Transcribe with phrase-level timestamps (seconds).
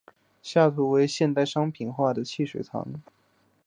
[0.41, 2.83] 下图为现代商品化的汽水糖。